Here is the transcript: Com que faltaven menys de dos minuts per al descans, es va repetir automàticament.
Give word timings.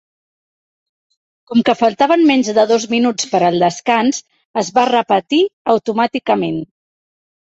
Com 1.51 1.59
que 1.67 1.75
faltaven 1.81 2.23
menys 2.29 2.49
de 2.59 2.63
dos 2.71 2.87
minuts 2.95 3.29
per 3.33 3.41
al 3.49 3.65
descans, 3.65 4.21
es 4.63 4.71
va 4.79 4.85
repetir 4.91 5.43
automàticament. 5.75 6.61